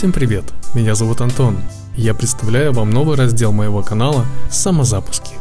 [0.00, 1.58] Всем привет, меня зовут Антон.
[1.94, 5.34] Я представляю вам новый раздел моего канала «Самозапуски».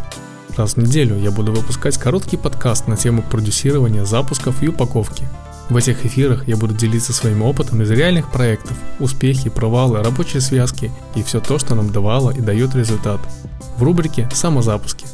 [0.57, 5.25] Раз в неделю я буду выпускать короткий подкаст на тему продюсирования запусков и упаковки.
[5.69, 10.91] В этих эфирах я буду делиться своим опытом из реальных проектов, успехи, провалы, рабочие связки
[11.15, 13.21] и все то, что нам давало и дает результат.
[13.77, 15.05] В рубрике «Самозапуски».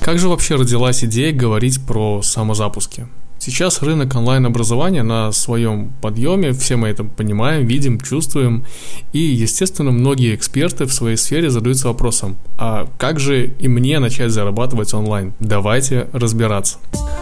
[0.00, 3.06] Как же вообще родилась идея говорить про самозапуски?
[3.46, 8.64] Сейчас рынок онлайн-образования на своем подъеме, все мы это понимаем, видим, чувствуем.
[9.12, 14.32] И, естественно, многие эксперты в своей сфере задаются вопросом, а как же и мне начать
[14.32, 15.32] зарабатывать онлайн?
[15.38, 16.78] Давайте разбираться.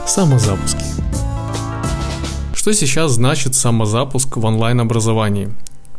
[0.06, 0.82] Самозапуски.
[2.54, 5.50] Что сейчас значит самозапуск в онлайн-образовании?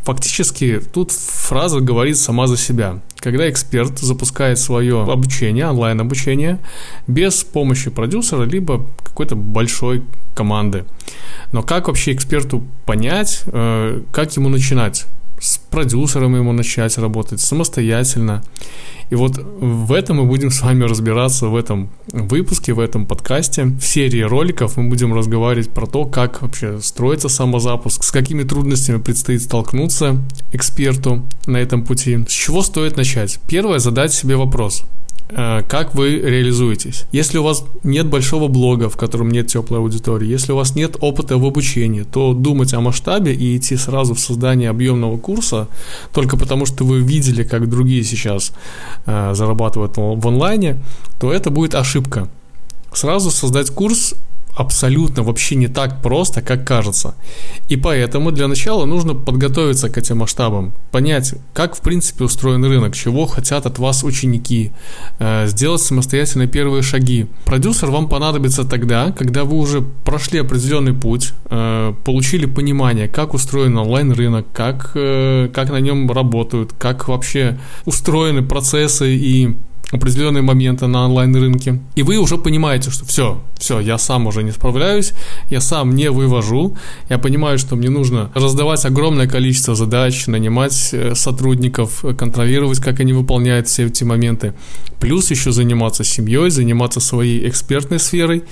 [0.05, 3.00] Фактически тут фраза говорит сама за себя.
[3.26, 6.60] Когда эксперт запускает свое обучение, онлайн-обучение,
[7.08, 10.04] без помощи продюсера, либо какой-то большой
[10.36, 10.86] команды.
[11.52, 15.06] Но как вообще эксперту понять, э, как ему начинать?
[15.39, 18.44] С продюсером ему начать работать самостоятельно.
[19.09, 23.66] И вот в этом мы будем с вами разбираться в этом выпуске, в этом подкасте.
[23.66, 28.97] В серии роликов мы будем разговаривать про то, как вообще строится самозапуск, с какими трудностями
[28.97, 30.17] предстоит столкнуться
[30.53, 32.25] эксперту на этом пути.
[32.27, 33.39] С чего стоит начать?
[33.47, 34.83] Первое, задать себе вопрос.
[35.30, 37.06] Э, как вы реализуетесь.
[37.12, 40.98] Если у вас нет большого блога, в котором нет теплой аудитории, если у вас нет
[41.00, 45.67] опыта в обучении, то думать о масштабе и идти сразу в создание объемного курса
[46.14, 48.54] только потому, что вы видели, как другие сейчас
[49.06, 50.78] э, зарабатывают в онлайне,
[51.20, 52.30] то это будет ошибка.
[52.94, 54.14] Сразу создать курс
[54.56, 57.16] абсолютно вообще не так просто, как кажется.
[57.70, 62.95] И поэтому для начала нужно подготовиться к этим масштабам, понять, как в принципе устроен рынок,
[62.95, 64.72] чего хотят от вас ученики,
[65.20, 67.28] э, сделать самостоятельно первые шаги.
[67.45, 73.78] Продюсер вам понадобится тогда, когда вы уже прошли определенный путь, э, получили понимание, как устроен
[73.78, 79.55] онлайн-рынок, как, э, как на нем работают, как вообще устроены процессы и
[79.95, 84.52] определенные моменты на онлайн-рынке, и вы уже понимаете, что все, все, я сам уже не
[84.52, 85.14] справляюсь,
[85.50, 86.78] я сам не вывожу,
[87.10, 93.14] я понимаю, что мне нужно раздавать огромное количество задач, нанимать э, сотрудников, контролировать, как они
[93.14, 94.54] выполняют все эти моменты,
[95.00, 98.44] плюс еще заниматься семьей, заниматься своей экспертной сферой,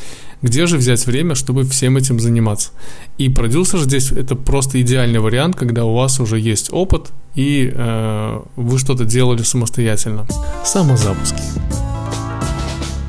[0.44, 2.72] где же взять время, чтобы всем этим заниматься?
[3.18, 8.40] И продюсер здесь это просто идеальный вариант, когда у вас уже есть опыт и э,
[8.58, 10.28] вы что-то делали самостоятельно.
[10.66, 11.42] Самозапуски.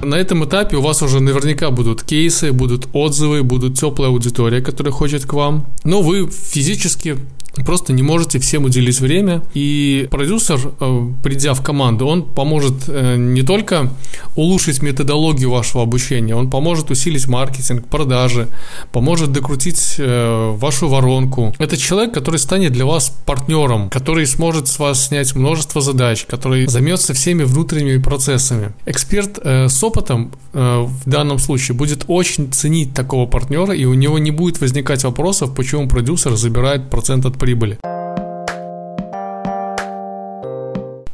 [0.02, 4.92] На этом этапе у вас уже наверняка будут кейсы, будут отзывы, будут теплая аудитория, которая
[4.92, 5.66] хочет к вам.
[5.82, 7.16] Но вы физически
[7.62, 9.42] просто не можете всем уделить время.
[9.54, 13.90] И продюсер, э, придя в команду, он поможет э, не только
[14.36, 18.48] улучшить методологию вашего обучения, он поможет усилить маркетинг, продажи,
[18.92, 21.54] поможет докрутить э, вашу воронку.
[21.58, 26.66] Это человек, который станет для вас партнером, который сможет с вас снять множество задач, который
[26.66, 28.72] займется всеми внутренними процессами.
[28.86, 34.30] Эксперт с опытом в данном случае будет очень ценить такого партнера, и у него не
[34.30, 37.78] будет возникать вопросов, почему продюсер забирает процент от прибыли.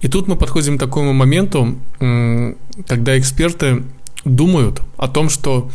[0.00, 1.74] И тут мы подходим к такому моменту,
[2.86, 3.82] когда эксперты
[4.24, 5.70] думают о том, что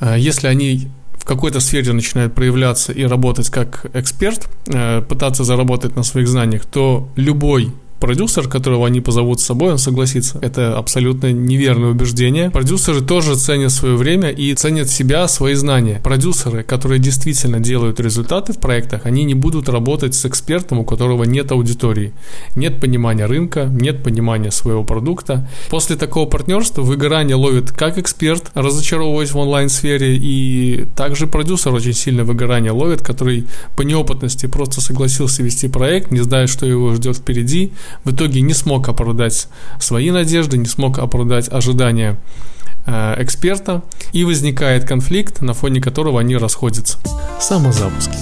[0.00, 5.96] э, если они в какой-то сфере начинают проявляться и работать как эксперт, э, пытаться заработать
[5.96, 10.38] на своих знаниях, то любой продюсер, которого они позовут с собой, он согласится.
[10.42, 12.50] Это абсолютно неверное убеждение.
[12.50, 16.00] Продюсеры тоже ценят свое время и ценят себя, свои знания.
[16.02, 21.24] Продюсеры, которые действительно делают результаты в проектах, они не будут работать с экспертом, у которого
[21.24, 22.12] нет аудитории,
[22.54, 25.48] нет понимания рынка, нет понимания своего продукта.
[25.70, 32.24] После такого партнерства выгорание ловит как эксперт, разочаровываясь в онлайн-сфере, и также продюсер очень сильно
[32.24, 37.72] выгорание ловит, который по неопытности просто согласился вести проект, не зная, что его ждет впереди,
[38.04, 42.18] в итоге не смог оправдать свои надежды, не смог оправдать ожидания
[42.86, 43.82] э, эксперта,
[44.12, 46.98] и возникает конфликт, на фоне которого они расходятся.
[47.40, 48.16] Самозапуски.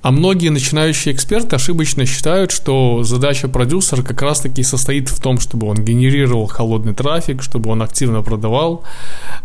[0.00, 5.66] А многие начинающие эксперты ошибочно считают, что задача продюсера как раз-таки состоит в том, чтобы
[5.66, 8.84] он генерировал холодный трафик, чтобы он активно продавал.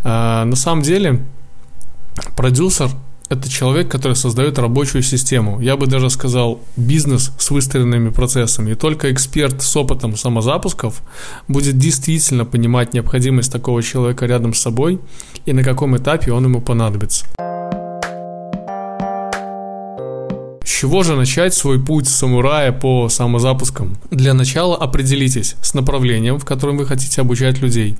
[0.04, 1.24] Э, на самом деле
[2.36, 2.90] продюсер
[3.28, 5.60] это человек, который создает рабочую систему.
[5.60, 8.72] Я бы даже сказал бизнес с выстроенными процессами.
[8.72, 11.02] И только эксперт с опытом самозапусков
[11.48, 15.00] будет действительно понимать необходимость такого человека рядом с собой
[15.46, 17.26] и на каком этапе он ему понадобится.
[20.62, 23.96] С чего же начать свой путь самурая по самозапускам?
[24.10, 27.96] Для начала определитесь с направлением, в котором вы хотите обучать людей.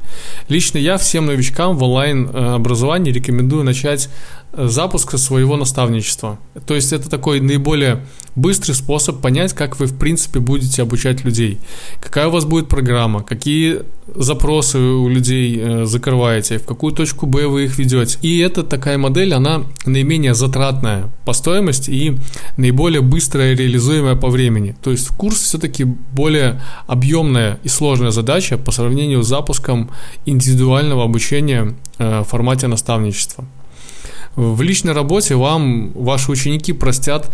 [0.49, 4.11] Лично я всем новичкам в онлайн-образовании рекомендую начать
[4.57, 6.39] запуска своего наставничества.
[6.67, 8.05] То есть это такой наиболее
[8.37, 11.61] быстрый способ понять, как вы в принципе будете обучать людей.
[12.01, 13.83] Какая у вас будет программа, какие
[14.15, 18.19] запросы у людей э, закрываете, в какую точку Б вы их ведете.
[18.23, 22.19] И эта такая модель, она наименее затратная по стоимости и
[22.57, 24.77] наиболее быстрая реализуемая по времени.
[24.83, 29.91] То есть курс все-таки более объемная и сложная задача по сравнению с запуском
[30.27, 33.45] индивидуального обучения э, в формате наставничества.
[34.37, 37.31] В личной работе вам ваши ученики простят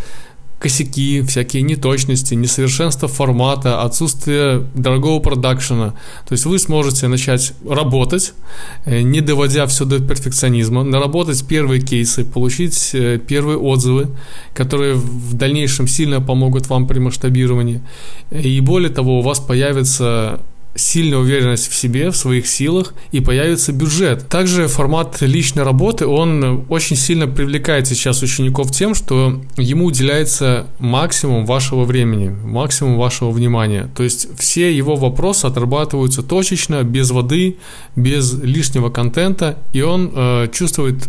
[0.61, 5.94] косяки, всякие неточности, несовершенство формата, отсутствие дорогого продакшена.
[6.29, 8.35] То есть вы сможете начать работать,
[8.85, 14.08] э, не доводя все до перфекционизма, наработать первые кейсы, получить э, первые отзывы,
[14.52, 17.81] которые в дальнейшем сильно помогут вам при масштабировании.
[18.31, 20.41] И более того, у вас появится
[20.75, 24.29] сильная уверенность в себе, в своих силах и появится бюджет.
[24.29, 31.45] Также формат личной работы, он очень сильно привлекает сейчас учеников тем, что ему уделяется максимум
[31.45, 33.91] вашего времени, максимум вашего внимания.
[33.97, 37.57] То есть все его вопросы отрабатываются точечно, без воды,
[37.97, 41.09] без лишнего контента, и он э, чувствует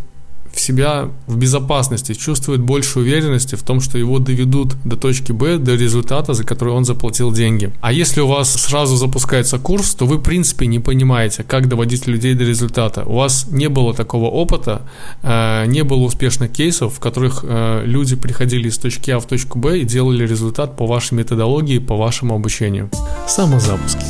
[0.54, 5.58] в себя в безопасности, чувствует больше уверенности в том, что его доведут до точки Б,
[5.58, 7.72] до результата, за который он заплатил деньги.
[7.82, 12.08] А если у вас сразу запускается курс, то вы, в принципе, не понимаете, как доводить
[12.08, 13.04] людей до результата.
[13.06, 14.82] У вас не было такого опыта,
[15.24, 19.60] э, не было успешных кейсов, в которых э, люди приходили из точки А в точку
[19.60, 22.90] Б и делали результат по вашей методологии, по вашему обучению.
[23.28, 24.06] Самозапуски.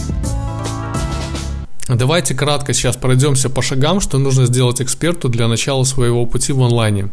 [1.96, 6.62] Давайте кратко сейчас пройдемся по шагам, что нужно сделать эксперту для начала своего пути в
[6.62, 7.10] онлайне.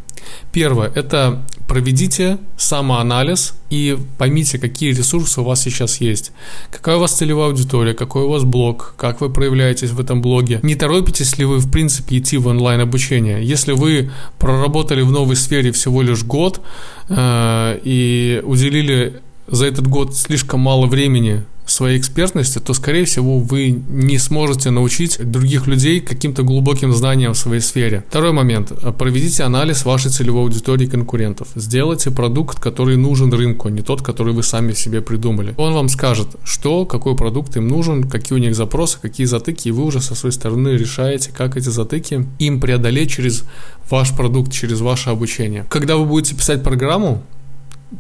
[0.53, 6.33] Первое– это проведите самоанализ и поймите, какие ресурсы у вас сейчас есть.
[6.71, 10.61] Какая у вас целевая аудитория, какой у вас блог, как вы проявляетесь в этом блоге.
[10.63, 13.45] Не торопитесь ли вы, в принципе, идти в онлайн обучение.
[13.45, 16.61] Если вы проработали в новой сфере всего лишь год
[17.09, 23.71] э, и уделили за этот год слишком мало времени своей экспертности, то, скорее всего, вы
[23.89, 28.05] не сможете научить других людей каким-то глубоким знаниям в своей сфере.
[28.09, 28.73] Второй момент.
[28.97, 31.49] Проведите анализ вашей целевой аудитории конкурентов.
[31.55, 35.55] Сделайте продукт, который нужен рынку, а не тот, который вы сами себе придумали.
[35.57, 39.73] Он вам скажет, что, какой продукт им нужен, какие у них запросы, какие затыки, и
[39.73, 43.45] вы уже со своей стороны решаете, как эти затыки им преодолеть через
[43.91, 45.67] ваш продукт, через ваше обучение.
[45.69, 47.23] Когда вы будете писать программу,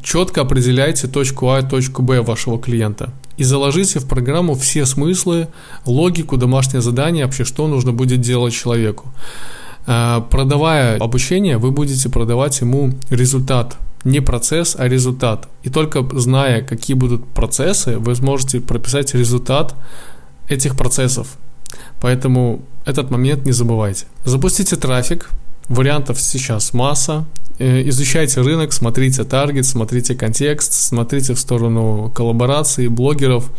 [0.02, 5.48] четко определяйте точку А и точку Б вашего клиента и заложите в программу все смыслы,
[5.86, 9.06] логику, домашнее задание, вообще что нужно будет делать человеку.
[9.86, 15.48] Э, продавая обучение, вы будете продавать ему результат, не процесс, а результат.
[15.62, 19.74] И только зная, какие будут процессы, вы сможете прописать результат
[20.48, 21.28] этих процессов.
[22.00, 24.06] Поэтому этот момент не забывайте.
[24.24, 25.30] Запустите трафик.
[25.68, 27.26] Вариантов сейчас масса.
[27.58, 33.50] Э, изучайте рынок, смотрите таргет, смотрите контекст, смотрите в сторону коллабораций, блогеров.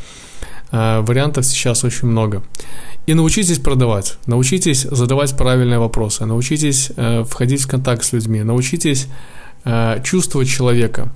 [0.71, 2.41] Э, вариантов сейчас очень много.
[3.06, 9.07] И научитесь продавать, научитесь задавать правильные вопросы, научитесь э, входить в контакт с людьми, научитесь
[10.03, 11.11] чувствовать человека.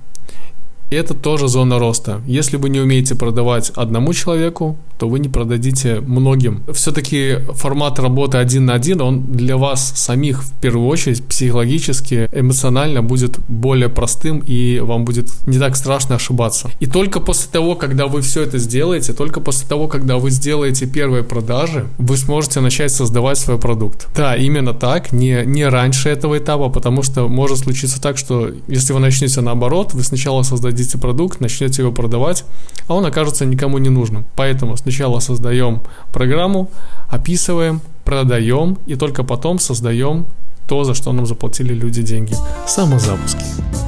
[0.90, 2.20] Это тоже зона роста.
[2.26, 6.62] Если вы не умеете продавать одному человеку, то вы не продадите многим.
[6.72, 13.02] Все-таки формат работы один на один, он для вас самих в первую очередь психологически, эмоционально
[13.02, 16.70] будет более простым и вам будет не так страшно ошибаться.
[16.80, 20.86] И только после того, когда вы все это сделаете, только после того, когда вы сделаете
[20.86, 24.08] первые продажи, вы сможете начать создавать свой продукт.
[24.14, 28.92] Да, именно так, не, не раньше этого этапа, потому что может случиться так, что если
[28.92, 30.42] вы начнете наоборот, вы сначала
[30.74, 32.44] создадите продукт, начнете его продавать,
[32.88, 34.24] а он окажется никому не нужным.
[34.36, 35.80] Поэтому сначала создаем
[36.12, 36.68] программу,
[37.08, 40.26] описываем, продаем и только потом создаем
[40.68, 42.34] то, за что нам заплатили люди деньги.
[42.66, 43.83] Самозапуски.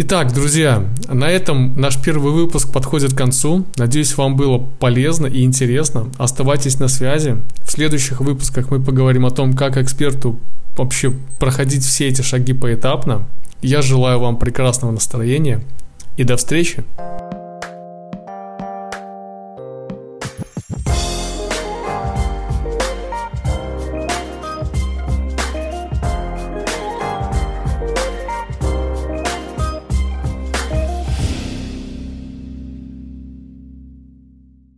[0.00, 3.66] Итак, друзья, на этом наш первый выпуск подходит к концу.
[3.78, 6.06] Надеюсь, вам было полезно и интересно.
[6.18, 7.36] Оставайтесь на связи.
[7.64, 10.38] В следующих выпусках мы поговорим о том, как эксперту
[10.76, 13.26] вообще проходить все эти шаги поэтапно.
[13.60, 15.64] Я желаю вам прекрасного настроения
[16.16, 16.84] и до встречи!